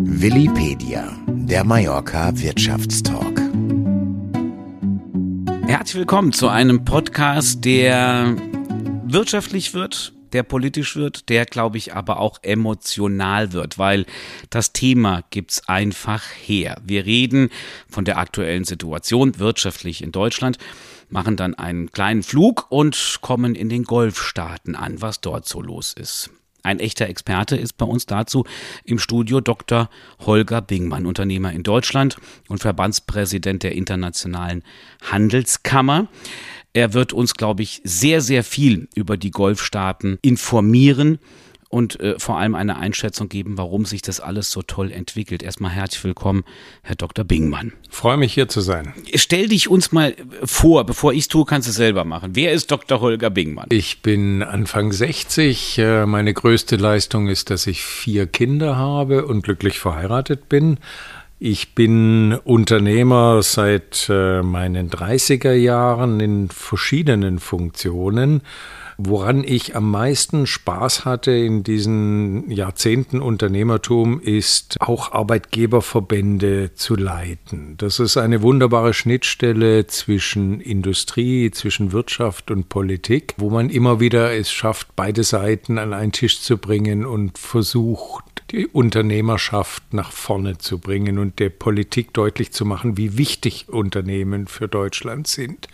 [0.00, 3.40] Willipedia, der Mallorca Wirtschaftstalk.
[5.66, 8.36] Herzlich willkommen zu einem Podcast, der
[9.06, 14.06] wirtschaftlich wird, der politisch wird, der, glaube ich, aber auch emotional wird, weil
[14.50, 16.80] das Thema gibt's einfach her.
[16.84, 17.50] Wir reden
[17.90, 20.58] von der aktuellen Situation wirtschaftlich in Deutschland,
[21.08, 25.92] machen dann einen kleinen Flug und kommen in den Golfstaaten an, was dort so los
[25.92, 26.30] ist.
[26.62, 28.44] Ein echter Experte ist bei uns dazu
[28.84, 29.88] im Studio Dr.
[30.20, 32.16] Holger Bingmann, Unternehmer in Deutschland
[32.48, 34.62] und Verbandspräsident der Internationalen
[35.02, 36.08] Handelskammer.
[36.72, 41.18] Er wird uns, glaube ich, sehr, sehr viel über die Golfstaaten informieren
[41.68, 45.42] und äh, vor allem eine Einschätzung geben, warum sich das alles so toll entwickelt.
[45.42, 46.44] Erstmal herzlich willkommen,
[46.82, 47.24] Herr Dr.
[47.24, 47.72] Bingmann.
[47.90, 48.94] Freue mich hier zu sein.
[49.14, 52.30] Stell dich uns mal vor, bevor ich es tue, kannst du es selber machen.
[52.34, 53.00] Wer ist Dr.
[53.00, 53.66] Holger Bingmann?
[53.70, 55.78] Ich bin Anfang 60.
[55.78, 60.78] Äh, meine größte Leistung ist, dass ich vier Kinder habe und glücklich verheiratet bin.
[61.40, 68.42] Ich bin Unternehmer seit äh, meinen 30er Jahren in verschiedenen Funktionen.
[69.00, 77.76] Woran ich am meisten Spaß hatte in diesen Jahrzehnten Unternehmertum ist auch Arbeitgeberverbände zu leiten.
[77.76, 84.34] Das ist eine wunderbare Schnittstelle zwischen Industrie, zwischen Wirtschaft und Politik, wo man immer wieder
[84.34, 90.58] es schafft, beide Seiten an einen Tisch zu bringen und versucht, die Unternehmerschaft nach vorne
[90.58, 95.68] zu bringen und der Politik deutlich zu machen, wie wichtig Unternehmen für Deutschland sind.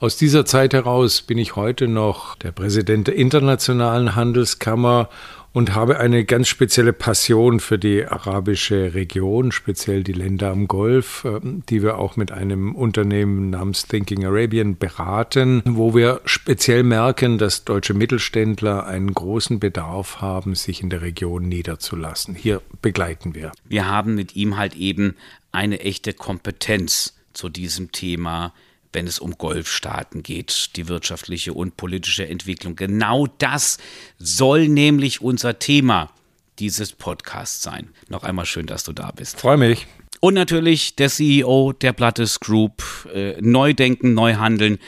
[0.00, 5.08] Aus dieser Zeit heraus bin ich heute noch der Präsident der Internationalen Handelskammer
[5.52, 11.24] und habe eine ganz spezielle Passion für die arabische Region, speziell die Länder am Golf,
[11.24, 17.38] ähm, die wir auch mit einem Unternehmen namens Thinking Arabian beraten, wo wir speziell merken,
[17.38, 22.34] dass deutsche Mittelständler einen großen Bedarf haben, sich in der Region niederzulassen.
[22.34, 23.52] Hier begleiten wir.
[23.68, 25.16] Wir haben mit ihm halt eben
[25.52, 28.52] eine echte Kompetenz zu diesem Thema
[28.92, 32.76] wenn es um Golfstaaten geht, die wirtschaftliche und politische Entwicklung.
[32.76, 33.78] Genau das
[34.18, 36.12] soll nämlich unser Thema
[36.58, 37.90] dieses Podcasts sein.
[38.08, 39.40] Noch einmal schön, dass du da bist.
[39.40, 39.86] Freue mich.
[40.20, 44.78] Und natürlich der CEO der Plattes Group, äh, Neudenken, Neuhandeln,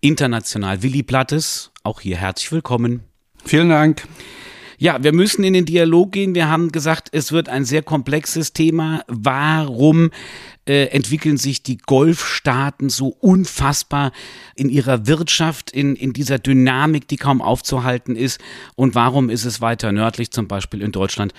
[0.00, 1.72] international Willi Plattes.
[1.82, 3.02] Auch hier herzlich willkommen.
[3.44, 4.06] Vielen Dank.
[4.78, 6.34] Ja, wir müssen in den Dialog gehen.
[6.34, 9.02] Wir haben gesagt, es wird ein sehr komplexes Thema.
[9.08, 10.10] Warum
[10.66, 14.12] äh, entwickeln sich die Golfstaaten so unfassbar
[14.54, 18.40] in ihrer Wirtschaft, in, in dieser Dynamik, die kaum aufzuhalten ist?
[18.74, 21.32] Und warum ist es weiter nördlich, zum Beispiel in Deutschland,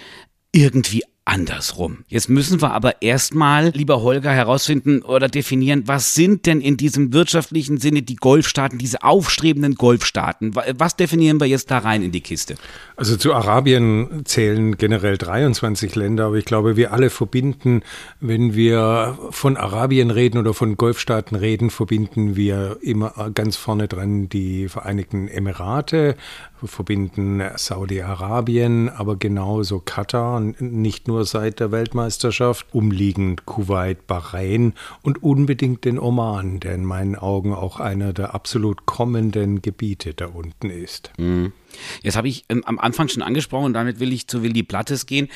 [0.51, 2.05] irgendwie andersrum.
[2.07, 7.11] Jetzt müssen wir aber erstmal, lieber Holger, herausfinden oder definieren, was sind denn in diesem
[7.13, 10.55] wirtschaftlichen Sinne die Golfstaaten, diese aufstrebenden Golfstaaten?
[10.55, 12.55] Was definieren wir jetzt da rein in die Kiste?
[12.95, 17.81] Also zu Arabien zählen generell 23 Länder, aber ich glaube, wir alle verbinden,
[18.21, 24.29] wenn wir von Arabien reden oder von Golfstaaten reden, verbinden wir immer ganz vorne dran
[24.29, 26.15] die Vereinigten Emirate,
[26.63, 35.85] verbinden Saudi-Arabien, aber genauso Katar, nicht nur seit der Weltmeisterschaft, umliegend Kuwait, Bahrain und unbedingt
[35.85, 41.11] den Oman, der in meinen Augen auch einer der absolut kommenden Gebiete da unten ist.
[41.17, 41.53] Mhm.
[42.01, 45.05] Jetzt habe ich ähm, am Anfang schon angesprochen, und damit will ich zu Willi Plattes
[45.05, 45.29] gehen.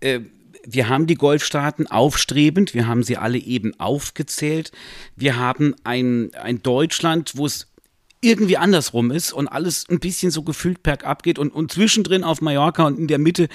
[0.00, 0.20] Äh,
[0.66, 4.72] wir haben die Golfstaaten aufstrebend, wir haben sie alle eben aufgezählt.
[5.14, 7.68] Wir haben ein, ein Deutschland, wo es
[8.24, 12.40] irgendwie andersrum ist und alles ein bisschen so gefühlt bergab geht und, und zwischendrin auf
[12.40, 13.48] Mallorca und in der Mitte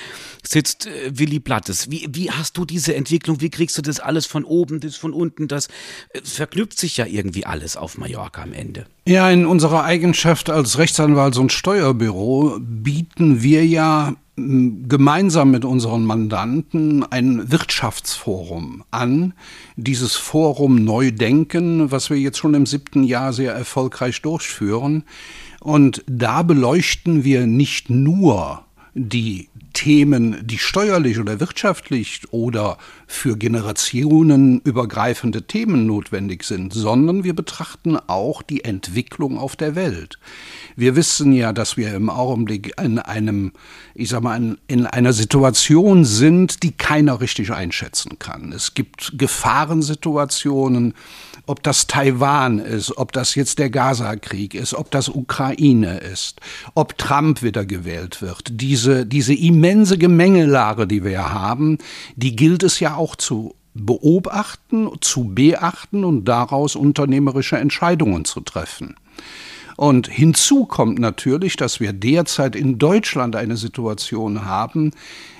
[0.48, 1.90] sitzt äh, Willy Blattes.
[1.90, 3.42] Wie, wie hast du diese Entwicklung?
[3.42, 5.48] Wie kriegst du das alles von oben, das von unten?
[5.48, 5.68] Das
[6.14, 8.86] äh, verknüpft sich ja irgendwie alles auf Mallorca am Ende.
[9.08, 14.16] Ja, in unserer Eigenschaft als Rechtsanwalts- und Steuerbüro bieten wir ja
[14.88, 19.34] gemeinsam mit unseren Mandanten ein Wirtschaftsforum an.
[19.76, 25.04] Dieses Forum Neudenken, was wir jetzt schon im siebten Jahr sehr erfolgreich durchführen.
[25.60, 28.64] Und da beleuchten wir nicht nur
[28.94, 32.78] die Themen, die steuerlich oder wirtschaftlich oder
[33.08, 40.20] für Generationen übergreifende Themen notwendig sind, sondern wir betrachten auch die Entwicklung auf der Welt.
[40.76, 43.52] Wir wissen ja, dass wir im Augenblick in einem,
[43.96, 48.52] ich sag mal, in einer Situation sind, die keiner richtig einschätzen kann.
[48.54, 50.94] Es gibt Gefahrensituationen,
[51.50, 56.40] ob das Taiwan ist, ob das jetzt der Gaza-Krieg ist, ob das Ukraine ist,
[56.76, 58.50] ob Trump wieder gewählt wird.
[58.52, 61.80] Diese, diese immense Gemengelage, die wir haben,
[62.16, 68.96] die gilt es ja auch zu beobachten, zu beachten und daraus unternehmerische Entscheidungen zu treffen.
[69.80, 74.92] Und hinzu kommt natürlich, dass wir derzeit in Deutschland eine Situation haben,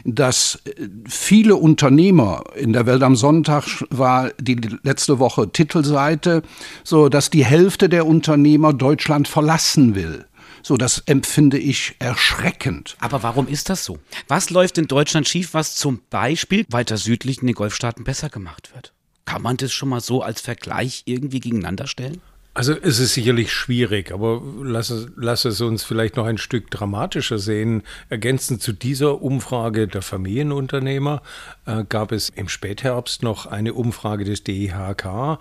[0.06, 6.42] dass äh, viele Unternehmer in der Welt am Sonntag war die letzte Woche Titelseite,
[6.86, 10.26] so dass die Hälfte der Unternehmer Deutschland verlassen will.
[10.64, 12.96] So, das empfinde ich erschreckend.
[13.02, 14.00] Aber warum ist das so?
[14.30, 18.74] Was läuft in Deutschland schief, was zum Beispiel weiter südlich in den Golfstaaten besser gemacht
[18.74, 18.94] wird?
[19.26, 22.22] Kann man das schon mal so als Vergleich irgendwie gegeneinander stellen?
[22.60, 26.70] Also es ist sicherlich schwierig, aber lass es, lass es uns vielleicht noch ein Stück
[26.70, 27.84] dramatischer sehen.
[28.10, 31.22] Ergänzend zu dieser Umfrage der Familienunternehmer
[31.66, 35.40] äh, gab es im Spätherbst noch eine Umfrage des DIHK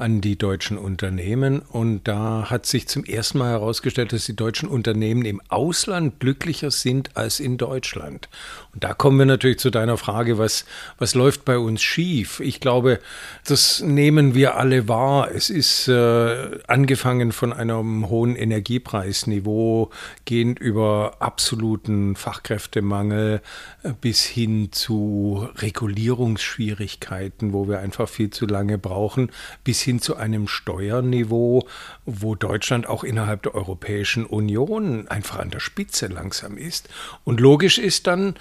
[0.00, 1.60] an die deutschen Unternehmen.
[1.60, 6.70] Und da hat sich zum ersten Mal herausgestellt, dass die deutschen Unternehmen im Ausland glücklicher
[6.70, 8.28] sind als in Deutschland.
[8.72, 10.64] Und da kommen wir natürlich zu deiner Frage, was,
[10.98, 12.40] was läuft bei uns schief?
[12.40, 13.00] Ich glaube,
[13.46, 15.30] das nehmen wir alle wahr.
[15.34, 19.90] Es ist äh, angefangen von einem hohen Energiepreisniveau,
[20.24, 23.42] gehend über absoluten Fachkräftemangel
[23.82, 29.30] äh, bis hin zu Regulierungsschwierigkeiten, wo wir einfach viel zu lange brauchen,
[29.64, 31.66] bis hin hin zu einem Steuerniveau,
[32.06, 36.88] wo Deutschland auch innerhalb der Europäischen Union einfach an der Spitze langsam ist.
[37.24, 38.34] Und logisch ist dann,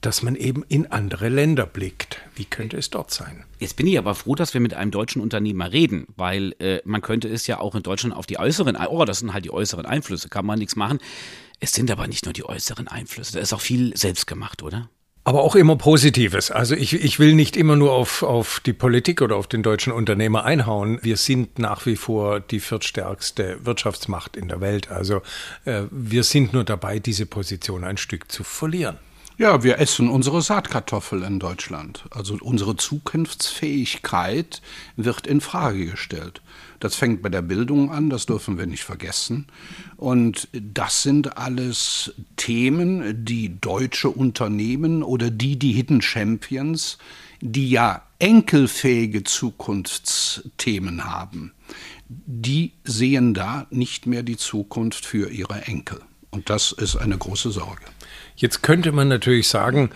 [0.00, 2.20] dass man eben in andere Länder blickt.
[2.34, 3.44] Wie könnte es dort sein?
[3.60, 7.02] Jetzt bin ich aber froh, dass wir mit einem deutschen Unternehmer reden, weil äh, man
[7.02, 9.86] könnte es ja auch in Deutschland auf die äußeren, oh, das sind halt die äußeren
[9.86, 10.98] Einflüsse, kann man nichts machen.
[11.60, 14.90] Es sind aber nicht nur die äußeren Einflüsse, da ist auch viel selbst gemacht, oder?
[15.26, 16.52] Aber auch immer Positives.
[16.52, 19.92] Also ich, ich will nicht immer nur auf, auf die Politik oder auf den deutschen
[19.92, 21.00] Unternehmer einhauen.
[21.02, 24.88] Wir sind nach wie vor die viertstärkste Wirtschaftsmacht in der Welt.
[24.88, 25.22] Also
[25.64, 28.98] äh, wir sind nur dabei, diese Position ein Stück zu verlieren.
[29.38, 32.06] Ja, wir essen unsere Saatkartoffel in Deutschland.
[32.08, 34.62] Also unsere Zukunftsfähigkeit
[34.96, 36.40] wird in Frage gestellt.
[36.80, 39.46] Das fängt bei der Bildung an, das dürfen wir nicht vergessen.
[39.98, 46.96] Und das sind alles Themen, die deutsche Unternehmen oder die, die Hidden Champions,
[47.42, 51.52] die ja enkelfähige Zukunftsthemen haben,
[52.08, 56.00] die sehen da nicht mehr die Zukunft für ihre Enkel.
[56.30, 57.84] Und das ist eine große Sorge.
[58.36, 59.90] Jetzt könnte man natürlich sagen,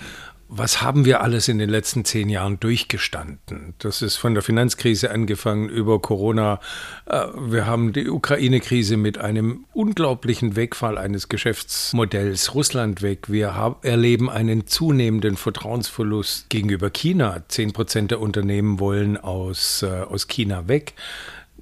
[0.52, 3.75] was haben wir alles in den letzten zehn Jahren durchgestanden?
[3.78, 6.58] Das ist von der Finanzkrise angefangen über Corona.
[7.06, 13.31] Äh, wir haben die Ukraine-Krise mit einem unglaublichen Wegfall eines Geschäftsmodells Russland weg.
[13.31, 17.44] Wir erleben einen zunehmenden Vertrauensverlust gegenüber China.
[17.46, 20.94] Zehn Prozent der Unternehmen wollen aus, äh, aus China weg.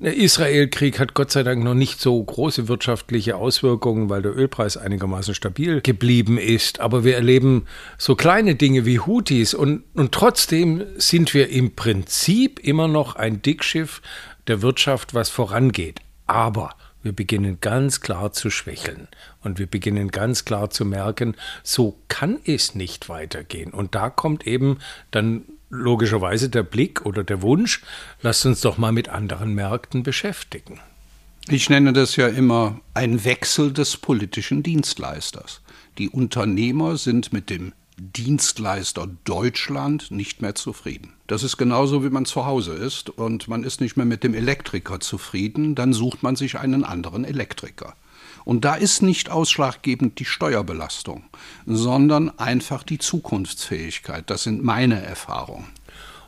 [0.01, 4.77] Der Israel-Krieg hat Gott sei Dank noch nicht so große wirtschaftliche Auswirkungen, weil der Ölpreis
[4.77, 6.79] einigermaßen stabil geblieben ist.
[6.79, 7.67] Aber wir erleben
[7.97, 13.43] so kleine Dinge wie Houthis und, und trotzdem sind wir im Prinzip immer noch ein
[13.43, 14.01] Dickschiff
[14.47, 15.99] der Wirtschaft, was vorangeht.
[16.29, 19.09] Aber wir beginnen ganz klar zu schwächeln
[19.43, 21.35] und wir beginnen ganz klar zu merken,
[21.65, 23.73] so kann es nicht weitergehen.
[23.73, 24.79] Und da kommt eben
[25.11, 27.83] dann logischerweise der Blick oder der Wunsch,
[28.23, 30.81] lasst uns doch mal mit anderen Märkten beschäftigen.
[31.49, 35.63] Ich nenne das ja immer ein Wechsel des politischen Dienstleisters.
[35.97, 41.15] Die Unternehmer sind mit dem Dienstleister Deutschland nicht mehr zufrieden.
[41.27, 44.35] Das ist genauso, wie man zu Hause ist und man ist nicht mehr mit dem
[44.35, 47.97] Elektriker zufrieden, dann sucht man sich einen anderen Elektriker.
[48.49, 51.25] Und da ist nicht ausschlaggebend die Steuerbelastung,
[51.67, 54.31] sondern einfach die Zukunftsfähigkeit.
[54.31, 55.67] Das sind meine Erfahrungen.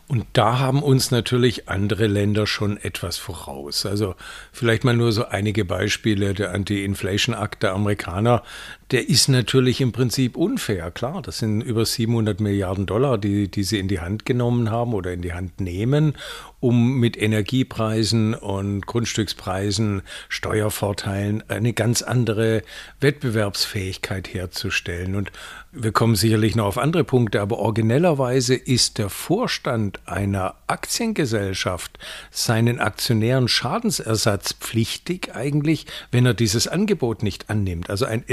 [0.07, 3.87] Und da haben uns natürlich andere Länder schon etwas voraus.
[3.87, 4.17] Also
[4.53, 6.35] vielleicht mal nur so einige Beispiele.
[6.35, 8.43] Der Anti-Inflation-Akt der Amerikaner,
[8.91, 10.91] der ist natürlich im Prinzip unfair.
[10.91, 14.95] Klar, das sind über 700 Milliarden Dollar, die, die sie in die Hand genommen haben
[14.95, 16.15] oder in die Hand nehmen,
[16.59, 22.63] um mit Energiepreisen und Grundstückspreisen, Steuervorteilen eine ganz andere
[23.01, 25.15] Wettbewerbsfähigkeit herzustellen.
[25.15, 25.31] Und
[25.73, 31.99] wir kommen sicherlich noch auf andere Punkte, aber originellerweise ist der Vorstand einer Aktiengesellschaft
[32.33, 37.89] seinen Aktionären Schadensersatz pflichtig eigentlich, wenn er dieses Angebot nicht annimmt.
[37.89, 38.25] Also eine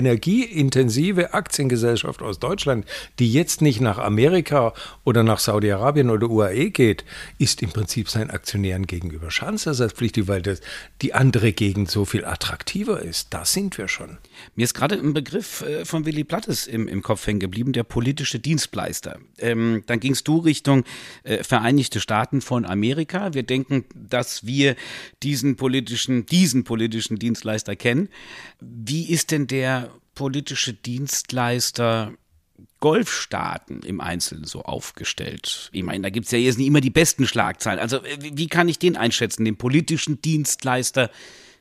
[0.47, 2.85] energieintensive Aktiengesellschaft aus Deutschland,
[3.19, 4.73] die jetzt nicht nach Amerika
[5.03, 7.05] oder nach Saudi-Arabien oder UAE geht,
[7.37, 10.61] ist im Prinzip seinen Aktionären gegenüber schadensersatzpflichtig, weil das,
[11.01, 13.33] die andere Gegend so viel attraktiver ist.
[13.33, 14.17] Da sind wir schon.
[14.55, 17.83] Mir ist gerade ein Begriff äh, von Willy Plattes im, im Kopf hängen geblieben, der
[17.83, 19.19] politische Dienstleister.
[19.37, 20.83] Ähm, dann gingst du Richtung
[21.23, 23.33] äh, Vereinigte Staaten von Amerika.
[23.33, 24.75] Wir denken, dass wir
[25.23, 28.09] diesen politischen, diesen politischen Dienstleister kennen.
[28.59, 32.11] Wie ist denn der politische Dienstleister
[32.79, 35.69] Golfstaaten im Einzelnen so aufgestellt?
[35.73, 37.79] Ich meine, da gibt es ja jetzt nicht immer die besten Schlagzeilen.
[37.79, 41.11] Also wie kann ich den einschätzen, den politischen Dienstleister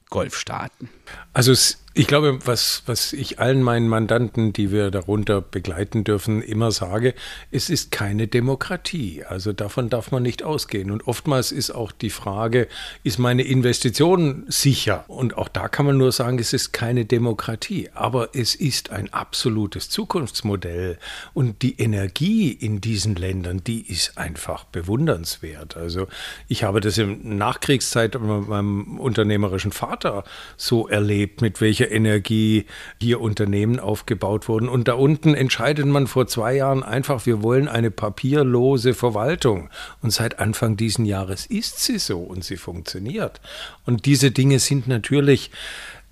[0.09, 0.89] Golfstaaten?
[1.35, 6.43] Also es ich glaube, was, was ich allen meinen Mandanten, die wir darunter begleiten dürfen,
[6.43, 7.15] immer sage,
[7.50, 9.25] es ist keine Demokratie.
[9.25, 10.91] Also davon darf man nicht ausgehen.
[10.91, 12.69] Und oftmals ist auch die Frage,
[13.03, 15.07] ist meine Investition sicher?
[15.09, 17.88] Und auch da kann man nur sagen, es ist keine Demokratie.
[17.95, 20.99] Aber es ist ein absolutes Zukunftsmodell.
[21.33, 25.79] Und die Energie in diesen Ländern, die ist einfach bewundernswert.
[25.79, 26.09] Also
[26.47, 30.25] ich habe das in Nachkriegszeit mit meinem unternehmerischen Vater
[30.59, 32.66] so erlebt, mit welcher Energie
[33.00, 34.69] hier Unternehmen aufgebaut wurden.
[34.69, 39.71] Und da unten entscheidet man vor zwei Jahren einfach, wir wollen eine papierlose Verwaltung.
[40.02, 43.40] Und seit Anfang diesen Jahres ist sie so und sie funktioniert.
[43.85, 45.50] Und diese Dinge sind natürlich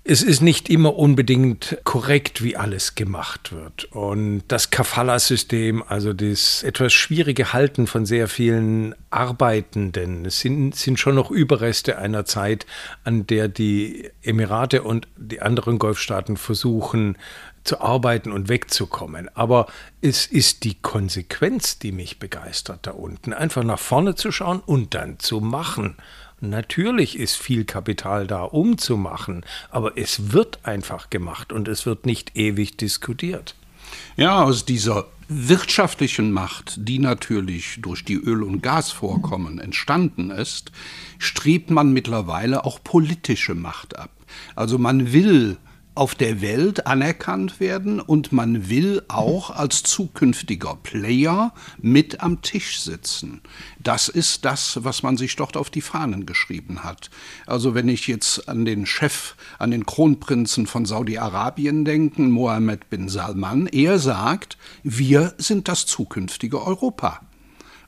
[0.07, 3.85] es ist nicht immer unbedingt korrekt, wie alles gemacht wird.
[3.85, 11.15] Und das Kafala-System, also das etwas schwierige Halten von sehr vielen Arbeitenden, sind, sind schon
[11.15, 12.67] noch Überreste einer Zeit,
[13.03, 17.17] an der die Emirate und die anderen Golfstaaten versuchen,
[17.63, 19.27] zu arbeiten und wegzukommen.
[19.33, 19.65] Aber
[20.01, 23.33] es ist die Konsequenz, die mich begeistert da unten.
[23.33, 25.97] Einfach nach vorne zu schauen und dann zu machen.
[26.49, 31.85] Natürlich ist viel Kapital da, um zu machen, aber es wird einfach gemacht und es
[31.85, 33.55] wird nicht ewig diskutiert.
[34.17, 40.71] Ja, aus dieser wirtschaftlichen Macht, die natürlich durch die Öl- und Gasvorkommen entstanden ist,
[41.17, 44.11] strebt man mittlerweile auch politische Macht ab.
[44.55, 45.57] Also man will
[45.95, 52.81] auf der Welt anerkannt werden und man will auch als zukünftiger Player mit am Tisch
[52.81, 53.41] sitzen.
[53.79, 57.09] Das ist das, was man sich dort auf die Fahnen geschrieben hat.
[57.47, 63.07] Also wenn ich jetzt an den Chef, an den Kronprinzen von Saudi-Arabien denke, Mohammed bin
[63.07, 67.21] Salman, er sagt, wir sind das zukünftige Europa.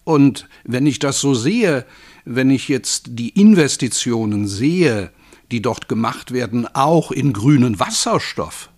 [0.05, 1.85] Und wenn ich das so sehe,
[2.23, 5.11] wenn ich jetzt die Investitionen sehe,
[5.51, 8.69] die dort gemacht werden, auch in grünen Wasserstoff.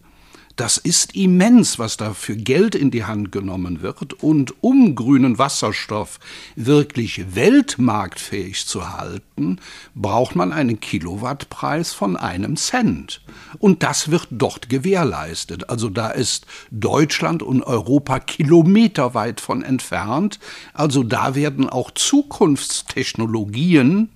[0.60, 4.22] Das ist immens, was da für Geld in die Hand genommen wird.
[4.22, 6.20] Und um grünen Wasserstoff
[6.58, 9.62] wirklich weltmarktfähig zu halten,
[9.96, 13.22] braucht man einen Kilowattpreis von einem Cent.
[13.60, 15.70] Und das wird dort gewährleistet.
[15.70, 20.42] Also da ist Deutschland und Europa kilometerweit von entfernt.
[20.74, 24.10] Also da werden auch Zukunftstechnologien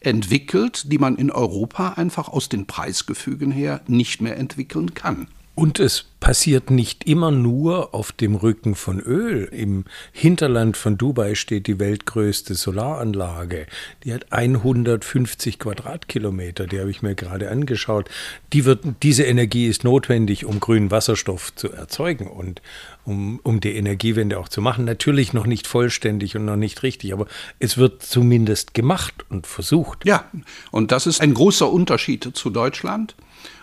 [0.00, 5.28] entwickelt, die man in Europa einfach aus den Preisgefügen her nicht mehr entwickeln kann.
[5.56, 9.44] Und es passiert nicht immer nur auf dem Rücken von Öl.
[9.44, 13.66] Im Hinterland von Dubai steht die weltgrößte Solaranlage.
[14.04, 18.10] Die hat 150 Quadratkilometer, die habe ich mir gerade angeschaut.
[18.52, 22.60] Die wird, diese Energie ist notwendig, um grünen Wasserstoff zu erzeugen und
[23.06, 24.84] um, um die Energiewende auch zu machen.
[24.84, 27.28] Natürlich noch nicht vollständig und noch nicht richtig, aber
[27.60, 30.04] es wird zumindest gemacht und versucht.
[30.04, 30.30] Ja,
[30.70, 33.14] und das ist ein großer Unterschied zu Deutschland.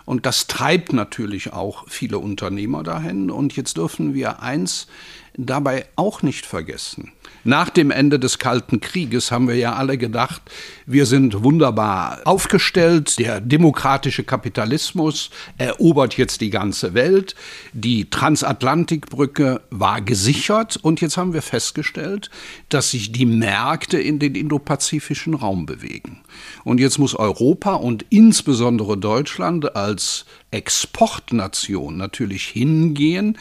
[0.06, 3.32] Und das treibt natürlich auch viele Unternehmer dahin.
[3.32, 4.88] Und jetzt dürfen wir eins
[5.36, 7.12] dabei auch nicht vergessen.
[7.46, 10.42] Nach dem Ende des Kalten Krieges haben wir ja alle gedacht,
[10.86, 17.36] wir sind wunderbar aufgestellt, der demokratische Kapitalismus erobert jetzt die ganze Welt,
[17.74, 22.30] die Transatlantikbrücke war gesichert und jetzt haben wir festgestellt,
[22.70, 26.22] dass sich die Märkte in den indopazifischen Raum bewegen.
[26.64, 33.38] Und jetzt muss Europa und insbesondere Deutschland als Exportnation natürlich hingehen,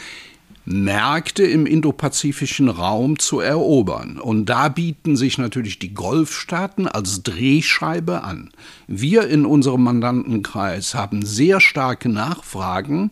[0.64, 4.18] Märkte im indopazifischen Raum zu erobern.
[4.18, 8.50] Und da bieten sich natürlich die Golfstaaten als Drehscheibe an.
[8.86, 13.10] Wir in unserem Mandantenkreis haben sehr starke Nachfragen,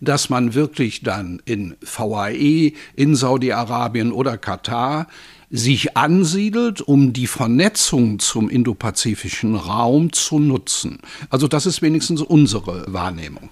[0.00, 5.06] dass man wirklich dann in VAE, in Saudi-Arabien oder Katar
[5.50, 11.00] sich ansiedelt, um die Vernetzung zum indopazifischen Raum zu nutzen.
[11.28, 13.50] Also das ist wenigstens unsere Wahrnehmung.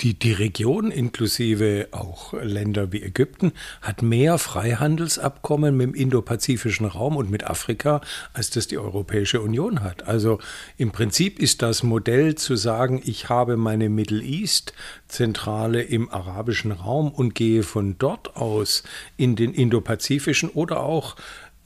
[0.00, 3.50] Die, die Region, inklusive auch Länder wie Ägypten,
[3.82, 8.00] hat mehr Freihandelsabkommen mit dem indopazifischen Raum und mit Afrika,
[8.32, 10.06] als das die Europäische Union hat.
[10.06, 10.38] Also
[10.76, 17.10] im Prinzip ist das Modell zu sagen, ich habe meine Middle East-Zentrale im arabischen Raum
[17.10, 18.84] und gehe von dort aus
[19.16, 21.16] in den indopazifischen oder auch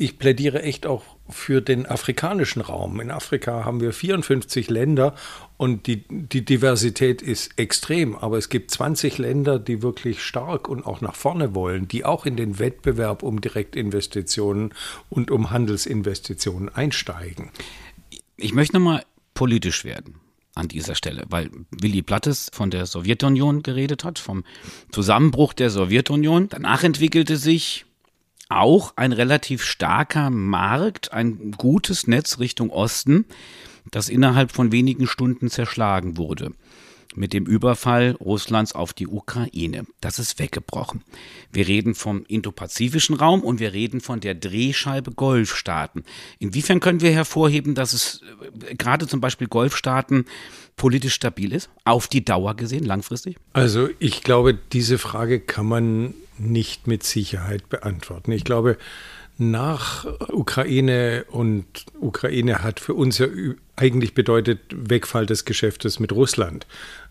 [0.02, 3.00] ich plädiere echt auch für den afrikanischen Raum.
[3.00, 5.14] In Afrika haben wir 54 Länder
[5.56, 8.16] und die, die Diversität ist extrem.
[8.16, 12.26] Aber es gibt 20 Länder, die wirklich stark und auch nach vorne wollen, die auch
[12.26, 14.74] in den Wettbewerb um Direktinvestitionen
[15.08, 17.50] und um Handelsinvestitionen einsteigen.
[18.36, 19.04] Ich möchte nochmal
[19.34, 20.16] politisch werden
[20.56, 24.42] an dieser Stelle, weil Willy Blattes von der Sowjetunion geredet hat, vom
[24.90, 26.48] Zusammenbruch der Sowjetunion.
[26.48, 27.86] Danach entwickelte sich
[28.60, 33.24] auch ein relativ starker Markt, ein gutes Netz Richtung Osten.
[33.90, 36.52] das innerhalb von wenigen Stunden zerschlagen wurde
[37.14, 39.84] mit dem Überfall Russlands auf die Ukraine.
[40.00, 41.02] Das ist weggebrochen.
[41.52, 46.04] Wir reden vom indopazifischen Raum und wir reden von der Drehscheibe Golfstaaten.
[46.38, 48.22] Inwiefern können wir hervorheben, dass es
[48.68, 50.24] äh, gerade zum Beispiel Golfstaaten
[50.76, 53.36] politisch stabil ist, auf die Dauer gesehen, langfristig?
[53.52, 58.32] Also ich glaube, diese Frage kann man nicht mit Sicherheit beantworten.
[58.32, 58.76] Ich glaube,
[59.38, 61.64] nach Ukraine und
[62.00, 63.26] Ukraine hat für uns ja
[63.76, 66.66] eigentlich bedeutet Wegfall des Geschäftes mit Russland.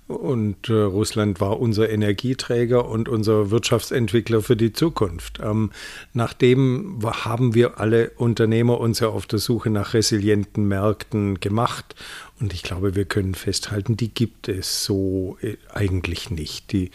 [0.07, 5.39] Und äh, Russland war unser Energieträger und unser Wirtschaftsentwickler für die Zukunft.
[5.41, 5.71] Ähm,
[6.13, 11.95] nachdem haben wir alle Unternehmer uns ja auf der Suche nach resilienten Märkten gemacht
[12.41, 16.71] und ich glaube, wir können festhalten, die gibt es so äh, eigentlich nicht.
[16.71, 16.89] Die,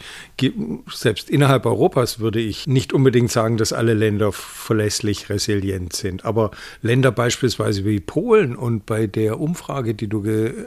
[0.91, 6.25] selbst innerhalb Europas würde ich nicht unbedingt sagen, dass alle Länder verlässlich resilient sind.
[6.25, 6.51] Aber
[6.81, 10.17] Länder beispielsweise wie Polen und bei der Umfrage, die du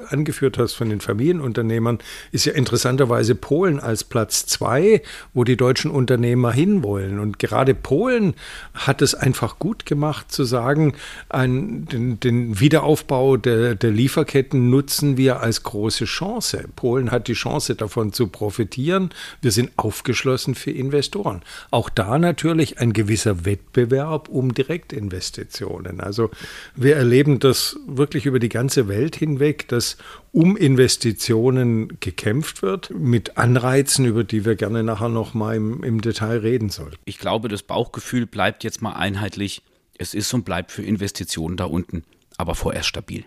[0.08, 1.98] angeführt hast von den Familienunternehmern,
[2.32, 5.02] ist ja interessanterweise Polen als Platz zwei,
[5.34, 7.18] wo die deutschen Unternehmer hinwollen.
[7.18, 8.34] Und gerade Polen
[8.72, 10.94] hat es einfach gut gemacht zu sagen,
[11.28, 16.64] ein, den, den Wiederaufbau der, der Lieferketten nutzen wir als große Chance.
[16.76, 19.10] Polen hat die Chance davon zu profitieren.
[19.42, 21.42] Wir sind aufgeschlossen für Investoren.
[21.70, 26.00] Auch da natürlich ein gewisser Wettbewerb um Direktinvestitionen.
[26.00, 26.30] Also
[26.74, 29.96] wir erleben das wirklich über die ganze Welt hinweg, dass
[30.32, 36.00] um Investitionen gekämpft wird, mit Anreizen, über die wir gerne nachher noch mal im, im
[36.00, 36.96] Detail reden sollten.
[37.04, 39.62] Ich glaube, das Bauchgefühl bleibt jetzt mal einheitlich.
[39.98, 42.04] Es ist und bleibt für Investitionen da unten,
[42.36, 43.24] aber vorerst stabil.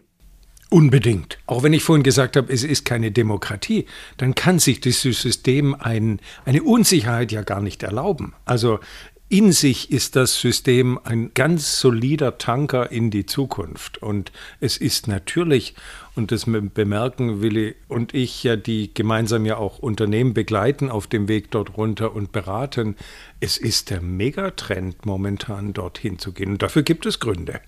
[0.70, 1.38] Unbedingt.
[1.46, 3.86] Auch wenn ich vorhin gesagt habe, es ist keine Demokratie,
[4.18, 8.34] dann kann sich dieses System ein, eine Unsicherheit ja gar nicht erlauben.
[8.46, 8.80] Also
[9.34, 13.98] in sich ist das System ein ganz solider Tanker in die Zukunft.
[13.98, 15.74] Und es ist natürlich,
[16.16, 21.28] und das bemerken Willi und ich ja, die gemeinsam ja auch Unternehmen begleiten auf dem
[21.28, 22.96] Weg dort runter und beraten,
[23.40, 26.52] es ist der Megatrend momentan dorthin zu gehen.
[26.52, 27.60] Und dafür gibt es Gründe.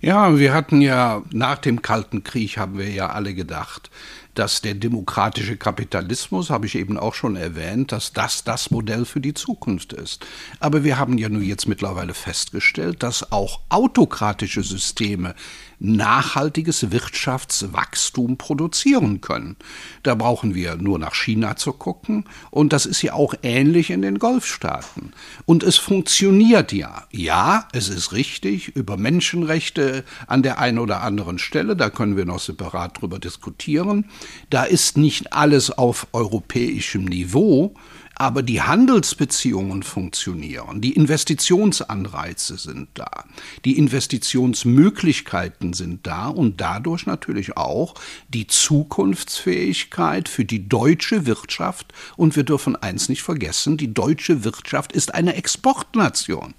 [0.00, 3.90] Ja, wir hatten ja nach dem Kalten Krieg haben wir ja alle gedacht,
[4.38, 9.20] dass der demokratische Kapitalismus, habe ich eben auch schon erwähnt, dass das das Modell für
[9.20, 10.24] die Zukunft ist.
[10.60, 15.34] Aber wir haben ja nun jetzt mittlerweile festgestellt, dass auch autokratische Systeme
[15.80, 19.56] nachhaltiges Wirtschaftswachstum produzieren können.
[20.02, 24.02] Da brauchen wir nur nach China zu gucken und das ist ja auch ähnlich in
[24.02, 25.12] den Golfstaaten.
[25.44, 27.04] Und es funktioniert ja.
[27.12, 32.24] Ja, es ist richtig, über Menschenrechte an der einen oder anderen Stelle, da können wir
[32.24, 34.06] noch separat drüber diskutieren.
[34.50, 37.74] Da ist nicht alles auf europäischem Niveau,
[38.18, 43.24] aber die Handelsbeziehungen funktionieren, die Investitionsanreize sind da,
[43.64, 47.94] die Investitionsmöglichkeiten sind da und dadurch natürlich auch
[48.28, 51.92] die Zukunftsfähigkeit für die deutsche Wirtschaft.
[52.16, 56.54] Und wir dürfen eins nicht vergessen, die deutsche Wirtschaft ist eine Exportnation.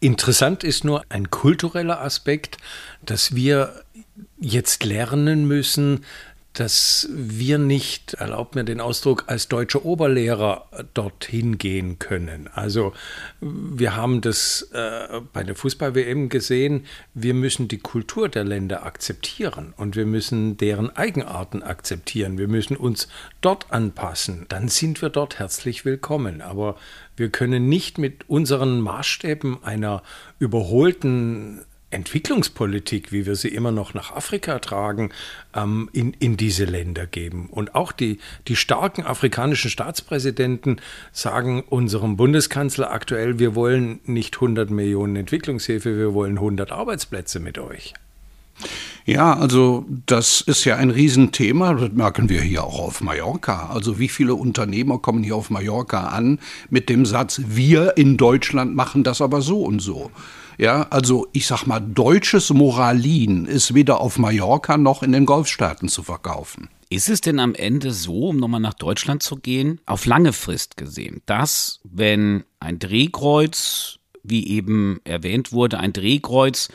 [0.00, 2.58] Interessant ist nur ein kultureller Aspekt,
[3.04, 3.82] dass wir
[4.38, 6.04] jetzt lernen müssen,
[6.58, 12.48] dass wir nicht, erlaubt mir den Ausdruck, als deutsche Oberlehrer dorthin gehen können.
[12.52, 12.92] Also
[13.40, 19.72] wir haben das äh, bei der Fußball-WM gesehen, wir müssen die Kultur der Länder akzeptieren
[19.76, 22.38] und wir müssen deren Eigenarten akzeptieren.
[22.38, 23.06] Wir müssen uns
[23.40, 24.46] dort anpassen.
[24.48, 26.42] Dann sind wir dort herzlich willkommen.
[26.42, 26.74] Aber
[27.16, 30.02] wir können nicht mit unseren Maßstäben einer
[30.40, 35.10] überholten Entwicklungspolitik, wie wir sie immer noch nach Afrika tragen,
[35.54, 37.48] ähm, in, in diese Länder geben.
[37.50, 40.80] Und auch die, die starken afrikanischen Staatspräsidenten
[41.12, 47.58] sagen unserem Bundeskanzler aktuell, wir wollen nicht 100 Millionen Entwicklungshilfe, wir wollen 100 Arbeitsplätze mit
[47.58, 47.94] euch.
[49.08, 53.70] Ja, also das ist ja ein Riesenthema, das merken wir hier auch auf Mallorca.
[53.70, 58.76] Also wie viele Unternehmer kommen hier auf Mallorca an mit dem Satz, wir in Deutschland
[58.76, 60.10] machen das aber so und so.
[60.58, 65.88] Ja, also ich sag mal, deutsches Moralin ist weder auf Mallorca noch in den Golfstaaten
[65.88, 66.68] zu verkaufen.
[66.90, 70.76] Ist es denn am Ende so, um nochmal nach Deutschland zu gehen, auf lange Frist
[70.76, 76.68] gesehen, dass wenn ein Drehkreuz, wie eben erwähnt wurde, ein Drehkreuz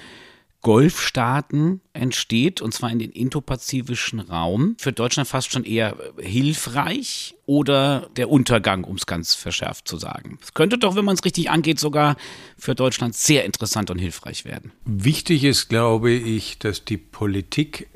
[0.64, 8.10] Golfstaaten entsteht, und zwar in den indopazifischen Raum, für Deutschland fast schon eher hilfreich oder
[8.16, 10.40] der Untergang, um es ganz verschärft zu sagen.
[10.42, 12.16] Es könnte doch, wenn man es richtig angeht, sogar
[12.58, 14.72] für Deutschland sehr interessant und hilfreich werden.
[14.86, 17.90] Wichtig ist, glaube ich, dass die Politik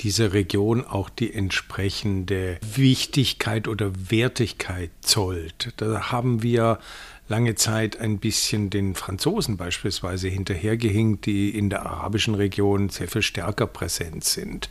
[0.00, 5.72] dieser Region auch die entsprechende Wichtigkeit oder Wertigkeit zollt.
[5.76, 6.78] Da haben wir
[7.26, 13.22] lange Zeit ein bisschen den Franzosen beispielsweise hinterhergehinkt, die in der arabischen Region sehr viel
[13.22, 14.68] stärker präsent sind.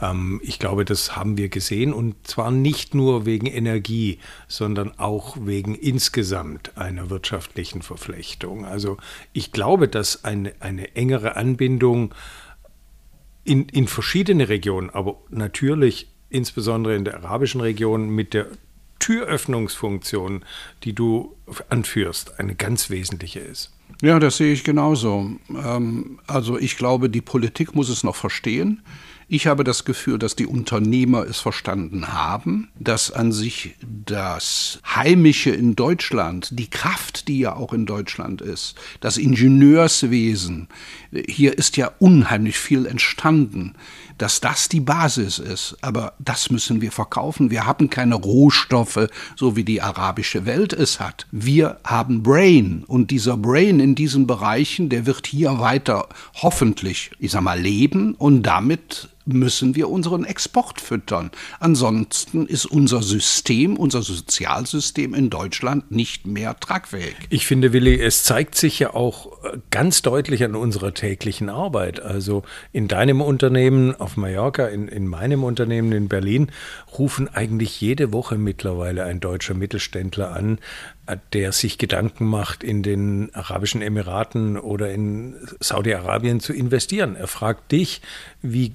[0.00, 5.36] Ähm, ich glaube, das haben wir gesehen und zwar nicht nur wegen Energie, sondern auch
[5.40, 8.64] wegen insgesamt einer wirtschaftlichen Verflechtung.
[8.64, 8.96] Also
[9.32, 12.14] ich glaube, dass eine, eine engere Anbindung
[13.44, 18.48] in, in verschiedene Regionen, aber natürlich insbesondere in der arabischen Region mit der
[18.98, 20.44] Türöffnungsfunktion,
[20.84, 21.36] die du
[21.68, 23.72] anführst, eine ganz wesentliche ist.
[24.02, 25.30] Ja, das sehe ich genauso.
[25.50, 28.82] Ähm, also ich glaube, die Politik muss es noch verstehen.
[29.30, 35.50] Ich habe das Gefühl, dass die Unternehmer es verstanden haben, dass an sich das Heimische
[35.50, 40.68] in Deutschland, die Kraft, die ja auch in Deutschland ist, das Ingenieurswesen,
[41.28, 43.74] hier ist ja unheimlich viel entstanden
[44.18, 45.76] dass das die Basis ist.
[45.80, 47.50] Aber das müssen wir verkaufen.
[47.50, 51.26] Wir haben keine Rohstoffe, so wie die arabische Welt es hat.
[51.30, 57.30] Wir haben Brain und dieser Brain in diesen Bereichen, der wird hier weiter hoffentlich, ich
[57.30, 61.30] sag mal, leben und damit müssen wir unseren Export füttern.
[61.60, 67.14] Ansonsten ist unser System, unser Sozialsystem in Deutschland nicht mehr tragfähig.
[67.28, 72.00] Ich finde, Willi, es zeigt sich ja auch äh, ganz deutlich an unserer täglichen Arbeit.
[72.00, 76.50] Also in deinem Unternehmen auf Mallorca, in, in meinem Unternehmen in Berlin
[76.98, 80.58] rufen eigentlich jede Woche mittlerweile ein deutscher Mittelständler an,
[81.32, 87.16] der sich Gedanken macht, in den Arabischen Emiraten oder in Saudi-Arabien zu investieren.
[87.16, 88.02] Er fragt dich,
[88.42, 88.72] wie,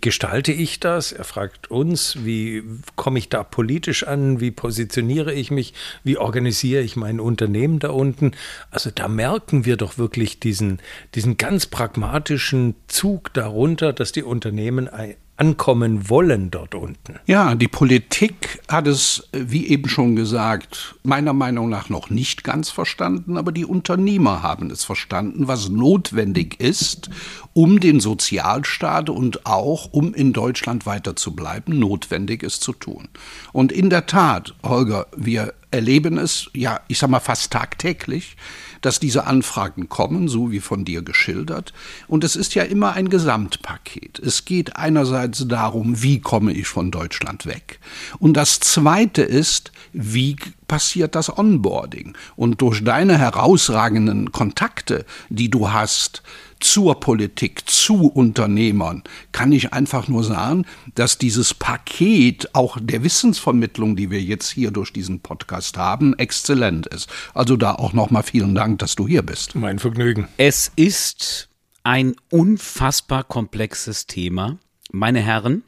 [0.00, 1.12] gestalte ich das?
[1.12, 2.62] Er fragt uns, wie
[2.96, 4.40] komme ich da politisch an?
[4.40, 5.74] Wie positioniere ich mich?
[6.04, 8.32] Wie organisiere ich mein Unternehmen da unten?
[8.70, 10.80] Also da merken wir doch wirklich diesen,
[11.14, 14.88] diesen ganz pragmatischen Zug darunter, dass die Unternehmen
[15.36, 17.18] ankommen wollen dort unten.
[17.26, 22.70] Ja, die Politik hat es, wie eben schon gesagt, meiner Meinung nach noch nicht ganz
[22.70, 27.10] verstanden, aber die Unternehmer haben es verstanden, was notwendig ist,
[27.52, 33.08] um den Sozialstaat und auch um in Deutschland weiter zu bleiben, notwendig ist zu tun.
[33.52, 38.36] Und in der Tat, Holger, wir erleben es, ja, ich sag mal fast tagtäglich,
[38.80, 41.72] dass diese Anfragen kommen, so wie von dir geschildert.
[42.08, 44.18] Und es ist ja immer ein Gesamtpaket.
[44.18, 47.78] Es geht einerseits darum, wie komme ich von Deutschland weg.
[48.18, 50.36] Und das Zweite ist, wie
[50.68, 52.16] passiert das Onboarding?
[52.36, 56.22] Und durch deine herausragenden Kontakte, die du hast,
[56.66, 63.94] zur Politik, zu Unternehmern, kann ich einfach nur sagen, dass dieses Paket auch der Wissensvermittlung,
[63.94, 67.08] die wir jetzt hier durch diesen Podcast haben, exzellent ist.
[67.34, 69.54] Also da auch nochmal vielen Dank, dass du hier bist.
[69.54, 70.26] Mein Vergnügen.
[70.38, 71.48] Es ist
[71.84, 74.58] ein unfassbar komplexes Thema.
[74.90, 75.62] Meine Herren,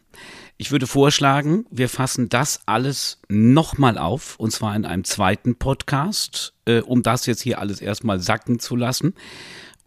[0.56, 6.54] ich würde vorschlagen, wir fassen das alles nochmal auf, und zwar in einem zweiten Podcast,
[6.64, 9.14] äh, um das jetzt hier alles erstmal sacken zu lassen